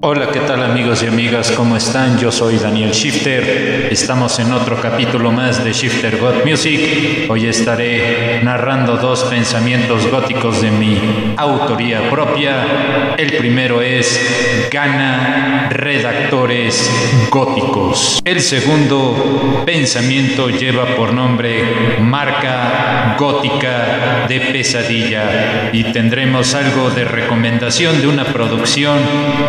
Hola, 0.00 0.30
¿qué 0.30 0.38
tal 0.38 0.62
amigos 0.62 1.02
y 1.02 1.06
amigas? 1.06 1.50
¿Cómo 1.50 1.76
están? 1.76 2.20
Yo 2.20 2.30
soy 2.30 2.56
Daniel 2.56 2.92
Shifter. 2.92 3.88
Estamos 3.90 4.38
en 4.38 4.52
otro 4.52 4.80
capítulo 4.80 5.32
más 5.32 5.64
de 5.64 5.72
Shifter 5.72 6.18
God 6.18 6.44
Music. 6.44 7.28
Hoy 7.28 7.46
estaré 7.46 8.40
narrando 8.44 8.96
dos 8.96 9.24
pensamientos 9.24 10.08
góticos 10.08 10.62
de 10.62 10.70
mi 10.70 11.34
autoría 11.36 12.08
propia. 12.10 13.16
El 13.16 13.38
primero 13.38 13.82
es 13.82 14.68
Gana 14.70 15.68
Redactores 15.68 16.88
Góticos. 17.28 18.20
El 18.24 18.40
segundo 18.40 19.64
pensamiento 19.66 20.48
lleva 20.48 20.94
por 20.94 21.12
nombre 21.12 21.98
Marca 22.00 23.16
Gótica 23.18 24.26
de 24.28 24.40
Pesadilla 24.42 25.70
y 25.72 25.92
tendremos 25.92 26.54
algo 26.54 26.88
de 26.90 27.04
recomendación 27.04 28.00
de 28.00 28.06
una 28.06 28.24
producción 28.26 28.98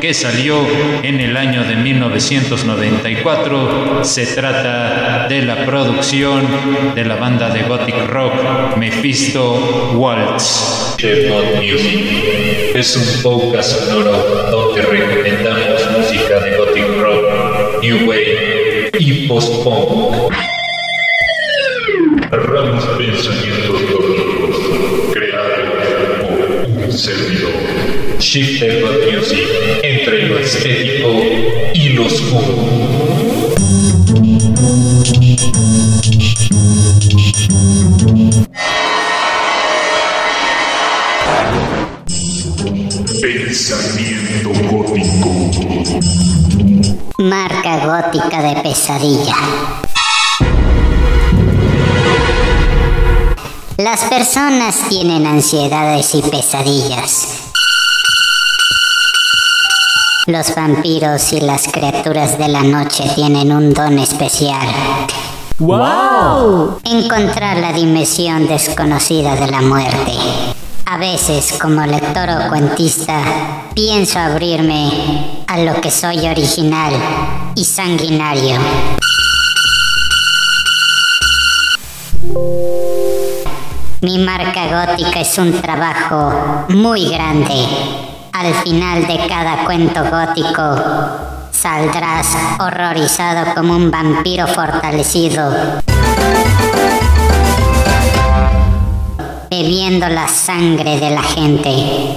que 0.00 0.12
salió 0.12 0.31
en 0.34 1.20
el 1.20 1.36
año 1.36 1.62
de 1.64 1.76
1994. 1.76 4.02
Se 4.02 4.24
trata 4.26 5.28
de 5.28 5.42
la 5.42 5.66
producción 5.66 6.48
de 6.94 7.04
la 7.04 7.16
banda 7.16 7.50
de 7.50 7.64
gothic 7.64 8.08
rock 8.08 8.32
Mephisto 8.78 9.92
Waltz. 9.94 10.96
Music 11.56 12.72
es 12.74 12.96
un 12.96 13.04
podcast 13.22 13.78
sonoro 13.78 14.12
donde 14.50 14.80
recomendamos 14.82 15.86
música 15.98 16.40
de 16.40 16.56
gothic 16.56 16.86
rock, 16.98 17.82
new 17.82 18.08
wave 18.08 18.90
y 18.98 19.28
post-punk. 19.28 20.32
Ramos 22.30 22.84
pensamientos 22.96 23.82
góticos 23.90 24.56
creados 25.12 25.58
por 26.22 26.32
un 26.84 26.92
servidor. 26.92 27.52
Shifter 28.18 28.82
Music 29.12 29.41
estético 30.54 31.08
y 31.74 31.88
lo 31.90 32.06
oscuro. 32.06 32.42
Pensamiento 43.20 44.50
gótico. 44.70 45.30
Marca 47.18 47.86
gótica 47.86 48.42
de 48.42 48.62
pesadilla. 48.62 49.36
Las 53.78 54.04
personas 54.04 54.88
tienen 54.88 55.26
ansiedades 55.26 56.14
y 56.14 56.22
pesadillas. 56.22 57.51
Los 60.28 60.54
vampiros 60.54 61.32
y 61.32 61.40
las 61.40 61.66
criaturas 61.66 62.38
de 62.38 62.46
la 62.46 62.62
noche 62.62 63.02
tienen 63.16 63.50
un 63.50 63.74
don 63.74 63.98
especial. 63.98 64.68
¡Wow! 65.58 66.78
Encontrar 66.84 67.56
la 67.56 67.72
dimensión 67.72 68.46
desconocida 68.46 69.34
de 69.34 69.50
la 69.50 69.60
muerte. 69.62 70.12
A 70.86 70.96
veces, 70.96 71.58
como 71.60 71.84
lector 71.84 72.28
o 72.30 72.48
cuentista, 72.48 73.20
pienso 73.74 74.20
abrirme 74.20 75.42
a 75.48 75.58
lo 75.58 75.80
que 75.80 75.90
soy 75.90 76.24
original 76.28 76.92
y 77.56 77.64
sanguinario. 77.64 78.60
Mi 84.02 84.18
marca 84.18 84.86
gótica 84.86 85.20
es 85.20 85.36
un 85.38 85.60
trabajo 85.60 86.66
muy 86.68 87.08
grande. 87.08 88.11
Al 88.42 88.54
final 88.54 89.06
de 89.06 89.24
cada 89.28 89.64
cuento 89.64 90.00
gótico 90.02 90.74
saldrás 91.52 92.26
horrorizado 92.58 93.54
como 93.54 93.76
un 93.76 93.88
vampiro 93.88 94.48
fortalecido, 94.48 95.48
bebiendo 99.48 100.08
la 100.08 100.26
sangre 100.26 100.98
de 100.98 101.10
la 101.10 101.22
gente. 101.22 102.16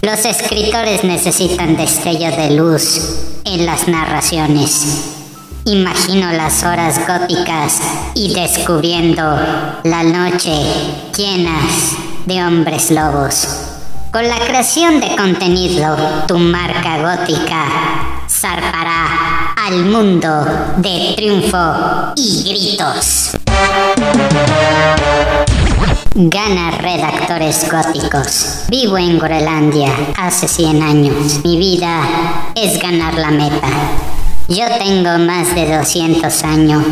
Los 0.00 0.24
escritores 0.24 1.04
necesitan 1.04 1.76
destellos 1.76 2.34
de 2.38 2.52
luz 2.52 3.40
en 3.44 3.66
las 3.66 3.86
narraciones. 3.86 5.10
Imagino 5.66 6.32
las 6.32 6.64
horas 6.64 7.06
góticas 7.06 7.82
y 8.14 8.32
descubriendo 8.32 9.22
la 9.84 10.02
noche 10.04 10.54
llenas 11.14 12.11
de 12.26 12.44
hombres 12.44 12.90
lobos. 12.90 13.48
Con 14.12 14.28
la 14.28 14.38
creación 14.38 15.00
de 15.00 15.16
contenido, 15.16 15.96
tu 16.28 16.38
marca 16.38 16.98
gótica 16.98 17.64
zarpará 18.28 19.54
al 19.56 19.84
mundo 19.86 20.44
de 20.76 21.14
triunfo 21.16 22.12
y 22.16 22.44
gritos. 22.44 23.30
Gana 26.14 26.72
redactores 26.72 27.70
góticos. 27.70 28.64
Vivo 28.68 28.98
en 28.98 29.18
Groenlandia 29.18 29.90
hace 30.18 30.46
100 30.46 30.82
años. 30.82 31.40
Mi 31.42 31.56
vida 31.56 32.02
es 32.54 32.78
ganar 32.82 33.14
la 33.14 33.30
meta. 33.30 33.68
Yo 34.48 34.66
tengo 34.78 35.18
más 35.20 35.54
de 35.54 35.74
200 35.74 36.44
años 36.44 36.84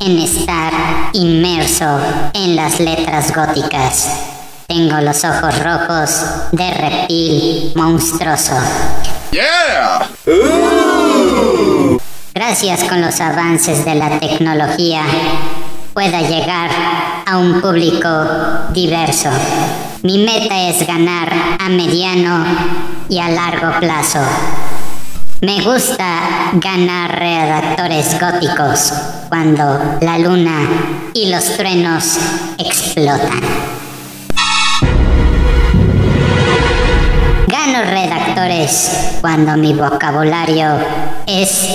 en 0.00 0.18
estar 0.18 0.72
inmerso 1.12 2.00
en 2.34 2.56
las 2.56 2.80
letras 2.80 3.32
góticas. 3.32 4.31
Tengo 4.74 5.02
los 5.02 5.22
ojos 5.22 5.62
rojos 5.62 6.24
de 6.50 6.70
reptil 6.72 7.72
monstruoso. 7.74 8.54
Yeah! 9.30 10.08
Gracias 12.32 12.84
con 12.84 13.02
los 13.02 13.20
avances 13.20 13.84
de 13.84 13.94
la 13.94 14.18
tecnología 14.18 15.02
pueda 15.92 16.22
llegar 16.22 16.70
a 17.26 17.36
un 17.36 17.60
público 17.60 18.08
diverso. 18.72 19.28
Mi 20.04 20.24
meta 20.24 20.70
es 20.70 20.86
ganar 20.86 21.30
a 21.58 21.68
mediano 21.68 22.42
y 23.10 23.18
a 23.18 23.28
largo 23.28 23.78
plazo. 23.78 24.20
Me 25.42 25.60
gusta 25.60 26.50
ganar 26.54 27.18
redactores 27.18 28.18
góticos 28.18 28.94
cuando 29.28 29.98
la 30.00 30.18
luna 30.18 31.10
y 31.12 31.28
los 31.28 31.58
truenos 31.58 32.16
explotan. 32.56 33.81
Gano 37.72 37.90
redactores 37.90 38.90
cuando 39.22 39.56
mi 39.56 39.72
vocabulario 39.72 40.76
es 41.26 41.66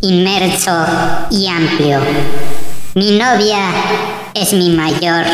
inmerso 0.00 0.86
y 1.30 1.48
amplio. 1.48 1.98
Mi 2.94 3.18
novia 3.18 3.58
es 4.34 4.52
mi 4.52 4.70
mayor 4.70 5.24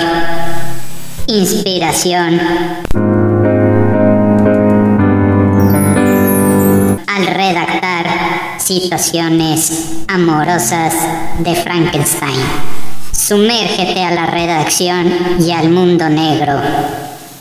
inspiración. 1.27 2.41
Al 7.07 7.27
redactar 7.27 8.07
situaciones 8.59 9.73
amorosas 10.09 10.95
de 11.41 11.55
Frankenstein. 11.55 12.41
Sumérgete 13.11 14.03
a 14.03 14.13
la 14.13 14.25
redacción 14.25 15.37
y 15.39 15.51
al 15.51 15.69
mundo 15.69 16.09
negro. 16.09 16.63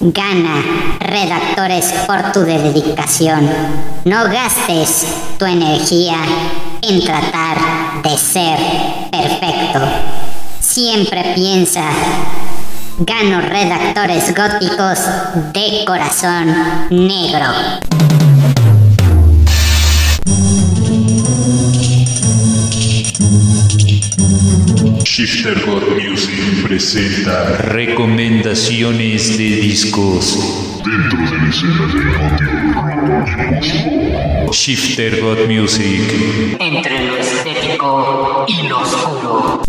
Gana 0.03 0.97
redactores 1.00 1.85
por 2.07 2.31
tu 2.31 2.39
dedicación. 2.39 3.47
No 4.03 4.23
gastes 4.23 5.06
tu 5.38 5.45
energía 5.45 6.16
en 6.81 7.03
tratar 7.03 8.01
de 8.01 8.17
ser 8.17 8.57
perfecto. 9.11 9.79
Siempre 10.59 11.34
piensa, 11.35 11.84
gano 12.97 13.41
redactores 13.41 14.34
góticos 14.35 15.02
de 15.53 15.85
corazón 15.85 16.47
negro. 16.90 17.46
Shifter 25.22 25.53
God 25.68 25.84
Music 26.00 26.64
presenta 26.64 27.58
Recomendaciones 27.58 29.38
de 29.38 29.58
discos. 29.58 30.35
Dentro 30.84 31.20
de 31.20 31.38
la 31.38 31.47
escena 31.47 31.85
del 31.94 32.08
gótico 34.47 34.52
Shifter 34.52 35.22
God 35.22 35.47
Music. 35.47 36.02
entre 36.59 37.06
lo 37.06 37.18
estético 37.18 38.46
y 38.47 38.68
lo 38.68 38.79
oscuro. 38.79 39.62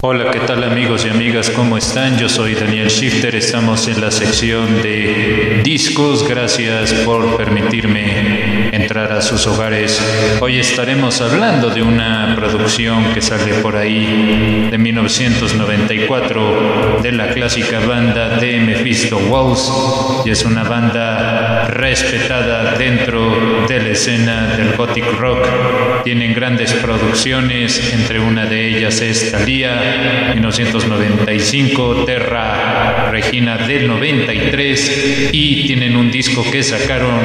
Hola, 0.00 0.30
¿qué 0.30 0.40
tal 0.40 0.64
amigos 0.64 1.04
y 1.04 1.10
amigas? 1.10 1.50
¿Cómo 1.50 1.76
están? 1.76 2.16
Yo 2.16 2.30
soy 2.30 2.54
Daniel 2.54 2.88
Shifter, 2.88 3.34
estamos 3.34 3.86
en 3.86 4.00
la 4.00 4.10
sección 4.10 4.80
de 4.82 5.60
discos. 5.62 6.26
Gracias 6.26 6.94
por 7.04 7.36
permitirme 7.36 8.55
entrar 8.76 9.12
a 9.12 9.22
sus 9.22 9.46
hogares. 9.46 9.98
Hoy 10.40 10.58
estaremos 10.58 11.22
hablando 11.22 11.70
de 11.70 11.82
una 11.82 12.34
producción 12.36 13.14
que 13.14 13.22
sale 13.22 13.54
por 13.54 13.74
ahí 13.74 14.68
de 14.70 14.76
1994 14.76 17.00
de 17.02 17.12
la 17.12 17.28
clásica 17.28 17.80
banda 17.80 18.36
de 18.36 18.60
Mephisto 18.60 19.16
Walls 19.16 19.72
y 20.26 20.30
es 20.30 20.44
una 20.44 20.64
banda 20.64 21.68
respetada 21.68 22.76
dentro 22.76 23.64
de 23.66 23.80
la 23.80 23.88
escena 23.88 24.56
del 24.56 24.76
gothic 24.76 25.06
rock. 25.18 26.04
Tienen 26.04 26.34
grandes 26.34 26.74
producciones, 26.74 27.94
entre 27.94 28.20
una 28.20 28.44
de 28.44 28.68
ellas 28.68 29.00
es 29.00 29.32
Thalía 29.32 30.32
1995, 30.34 32.04
Terra 32.04 33.10
Regina 33.10 33.56
del 33.56 33.88
93 33.88 35.30
y 35.32 35.66
tienen 35.66 35.96
un 35.96 36.10
disco 36.10 36.44
que 36.50 36.62
sacaron 36.62 37.16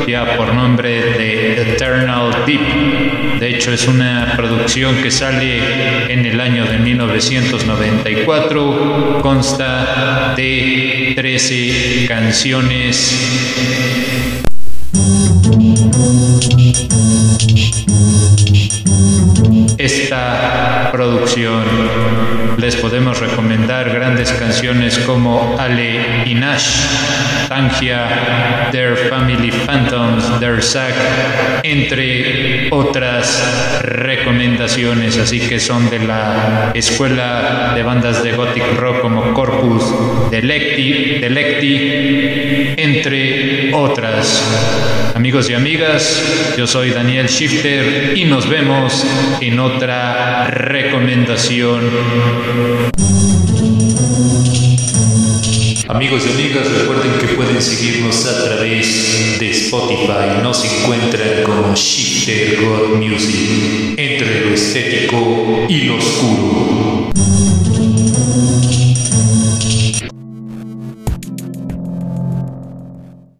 ya 0.05 0.35
por 0.35 0.53
nombre 0.53 0.89
de 0.89 1.73
Eternal 1.73 2.43
Deep. 2.45 3.39
De 3.39 3.47
hecho, 3.49 3.71
es 3.71 3.87
una 3.87 4.33
producción 4.35 5.01
que 5.01 5.09
sale 5.09 6.11
en 6.11 6.25
el 6.25 6.41
año 6.41 6.65
de 6.65 6.79
1994, 6.79 9.19
consta 9.21 10.33
de 10.35 11.13
13 11.15 12.07
canciones 12.07 13.13
esta 19.77 20.89
producción 20.91 21.63
les 22.57 22.75
podemos 22.77 23.19
recomendar 23.19 23.91
grandes 23.93 24.31
canciones 24.31 24.97
como 24.99 25.57
Ale 25.59 26.23
y 26.25 26.35
Nash, 26.35 26.85
Tangia, 27.49 28.69
Their 28.71 28.95
Family 29.09 29.51
Phantoms, 29.51 30.39
Their 30.39 30.61
Sack, 30.63 30.93
entre 31.63 32.69
otras 32.71 33.81
recomendaciones, 33.81 35.17
así 35.17 35.39
que 35.41 35.59
son 35.59 35.89
de 35.89 35.99
la 35.99 36.71
escuela 36.73 37.73
de 37.75 37.83
bandas 37.83 38.23
de 38.23 38.31
gothic 38.31 38.63
rock 38.77 39.01
como 39.01 39.33
Corpus 39.33 39.83
Delecti, 40.31 41.19
Delecti 41.19 42.75
entre 42.77 43.52
otras. 43.75 44.43
Amigos 45.15 45.49
y 45.49 45.53
amigas, 45.53 46.53
yo 46.57 46.67
soy 46.67 46.91
Daniel 46.91 47.27
Shifter 47.27 48.17
y 48.17 48.25
nos 48.25 48.49
vemos 48.49 49.03
en 49.41 49.59
otra 49.59 50.47
recomendación. 50.47 51.81
Amigos 55.87 56.23
y 56.25 56.31
amigas, 56.31 56.71
recuerden 56.71 57.11
que 57.19 57.27
pueden 57.35 57.61
seguirnos 57.61 58.25
a 58.25 58.45
través 58.45 59.37
de 59.39 59.51
Spotify. 59.51 60.41
Nos 60.41 60.63
encuentran 60.65 61.43
como 61.43 61.75
Shifter 61.75 62.57
God 62.61 62.95
Music, 62.97 63.95
entre 63.97 64.45
lo 64.45 64.53
estético 64.53 65.65
y 65.69 65.81
lo 65.81 65.97
oscuro. 65.97 67.13